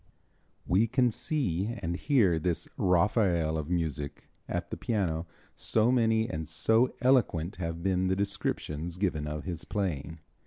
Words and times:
We 0.65 0.87
can 0.87 1.11
see 1.11 1.75
and 1.79 1.95
hear 1.95 2.39
this 2.39 2.67
"Raphael 2.75 3.55
of 3.55 3.69
Music" 3.69 4.23
at 4.49 4.71
the 4.71 4.75
piano, 4.75 5.27
so 5.55 5.91
many 5.91 6.27
and 6.27 6.47
so 6.47 6.95
eloquent 7.01 7.57
have 7.57 7.83
been 7.83 8.07
the 8.07 8.15
descriptions 8.15 8.97
given 8.97 9.27
of 9.27 9.43
his 9.43 9.63
playing. 9.63 10.17